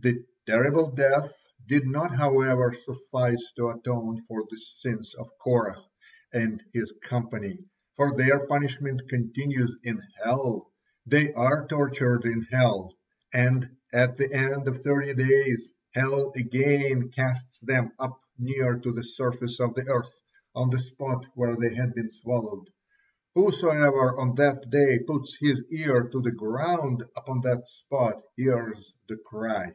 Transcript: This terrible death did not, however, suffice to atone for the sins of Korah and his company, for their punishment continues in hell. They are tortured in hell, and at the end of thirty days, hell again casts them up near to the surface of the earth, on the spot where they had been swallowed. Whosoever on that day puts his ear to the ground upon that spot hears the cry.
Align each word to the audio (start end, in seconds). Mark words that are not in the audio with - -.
This 0.00 0.18
terrible 0.46 0.92
death 0.92 1.32
did 1.66 1.84
not, 1.84 2.14
however, 2.14 2.72
suffice 2.72 3.50
to 3.56 3.70
atone 3.70 4.22
for 4.28 4.44
the 4.48 4.56
sins 4.56 5.12
of 5.16 5.28
Korah 5.40 5.82
and 6.32 6.62
his 6.72 6.94
company, 7.02 7.58
for 7.96 8.14
their 8.16 8.46
punishment 8.46 9.08
continues 9.08 9.76
in 9.82 10.00
hell. 10.22 10.70
They 11.04 11.32
are 11.34 11.66
tortured 11.66 12.26
in 12.26 12.42
hell, 12.42 12.96
and 13.34 13.76
at 13.92 14.16
the 14.16 14.32
end 14.32 14.68
of 14.68 14.84
thirty 14.84 15.14
days, 15.14 15.68
hell 15.90 16.32
again 16.36 17.10
casts 17.10 17.58
them 17.58 17.90
up 17.98 18.20
near 18.38 18.78
to 18.78 18.92
the 18.92 19.02
surface 19.02 19.58
of 19.58 19.74
the 19.74 19.88
earth, 19.88 20.16
on 20.54 20.70
the 20.70 20.78
spot 20.78 21.26
where 21.34 21.56
they 21.56 21.74
had 21.74 21.92
been 21.96 22.12
swallowed. 22.12 22.70
Whosoever 23.34 24.16
on 24.16 24.36
that 24.36 24.70
day 24.70 25.00
puts 25.04 25.36
his 25.40 25.60
ear 25.72 26.04
to 26.08 26.22
the 26.22 26.30
ground 26.30 27.02
upon 27.16 27.40
that 27.40 27.66
spot 27.68 28.22
hears 28.36 28.94
the 29.08 29.16
cry. 29.16 29.74